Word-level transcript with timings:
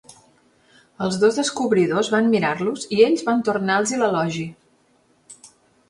Els 1.07 1.19
dos 1.23 1.37
descobridors 1.41 2.09
van 2.15 2.31
mirar-los 2.33 2.89
i 2.97 3.05
ells 3.11 3.25
van 3.31 3.47
tornar-els-hi 3.51 4.03
l'elogi. 4.05 4.51